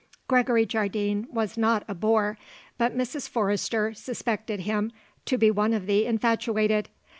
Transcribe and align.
Gregory 0.27 0.65
Jardine 0.65 1.27
was 1.31 1.59
not 1.59 1.83
a 1.87 1.93
bore, 1.93 2.35
but 2.79 2.97
Mrs. 2.97 3.29
Forrester 3.29 3.93
suspected 3.93 4.61
him 4.61 4.91
to 5.25 5.37
be 5.37 5.51
one 5.51 5.73
of 5.75 5.85
the 5.85 6.05
infatuated. 6.07 6.89